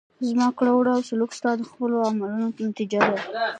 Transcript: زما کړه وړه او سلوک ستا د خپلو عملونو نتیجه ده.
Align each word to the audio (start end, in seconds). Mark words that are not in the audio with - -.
زما 0.27 0.47
کړه 0.57 0.71
وړه 0.75 0.91
او 0.97 1.01
سلوک 1.09 1.31
ستا 1.37 1.51
د 1.57 1.61
خپلو 1.69 1.97
عملونو 2.09 2.45
نتیجه 2.67 2.99
ده. 3.13 3.19